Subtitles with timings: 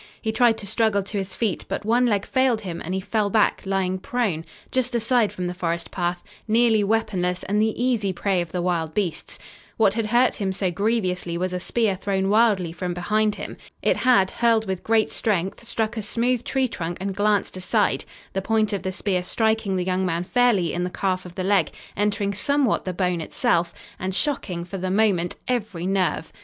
[0.19, 3.29] He tried to struggle to his feet, but one leg failed him and he fell
[3.29, 8.41] back, lying prone, just aside from the forest path, nearly weaponless and the easy prey
[8.41, 9.37] of the wild beasts.
[9.77, 13.57] What had hurt him so grievously was a spear thrown wildly from behind him.
[13.83, 18.41] It had, hurled with great strength, struck a smooth tree trunk and glanced aside, the
[18.41, 21.69] point of the spear striking the young man fairly in the calf of the leg,
[21.95, 26.33] entering somewhat the bone itself, and shocking, for the moment, every nerve.